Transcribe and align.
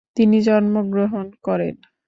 তিনি 0.17 0.37
জন্মগ্রহণ 0.41 1.27
করেন। 1.43 1.75